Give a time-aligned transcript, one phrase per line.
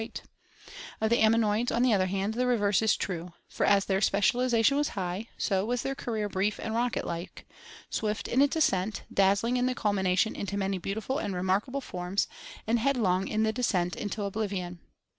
[0.01, 0.23] great
[0.99, 4.41] of the ammonoids, on the other hand, the reverse is true, for as their special
[4.41, 7.45] ization was high, so was their career brief and rocket like—
[7.91, 12.27] swift in its ascent, dazzling in the culmination into many beautiful and remarkable forms,
[12.65, 14.79] and headlong in the descent into oblivion.